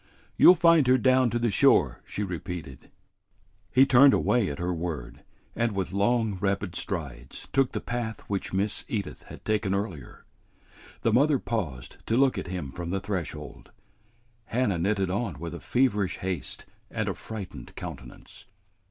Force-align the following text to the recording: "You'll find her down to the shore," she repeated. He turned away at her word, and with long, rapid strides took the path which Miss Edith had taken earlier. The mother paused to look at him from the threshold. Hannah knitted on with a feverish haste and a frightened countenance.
"You'll 0.35 0.55
find 0.55 0.87
her 0.87 0.97
down 0.97 1.29
to 1.29 1.37
the 1.37 1.51
shore," 1.51 2.01
she 2.07 2.23
repeated. 2.23 2.89
He 3.69 3.85
turned 3.85 4.15
away 4.15 4.49
at 4.49 4.57
her 4.57 4.73
word, 4.73 5.21
and 5.55 5.73
with 5.73 5.93
long, 5.93 6.39
rapid 6.39 6.75
strides 6.75 7.47
took 7.53 7.71
the 7.71 7.81
path 7.81 8.21
which 8.21 8.51
Miss 8.51 8.83
Edith 8.87 9.21
had 9.25 9.45
taken 9.45 9.75
earlier. 9.75 10.25
The 11.01 11.13
mother 11.13 11.37
paused 11.37 11.97
to 12.07 12.17
look 12.17 12.39
at 12.39 12.47
him 12.47 12.71
from 12.71 12.89
the 12.89 12.99
threshold. 12.99 13.69
Hannah 14.45 14.79
knitted 14.79 15.11
on 15.11 15.37
with 15.37 15.53
a 15.53 15.59
feverish 15.59 16.17
haste 16.17 16.65
and 16.89 17.07
a 17.07 17.13
frightened 17.13 17.75
countenance. 17.75 18.45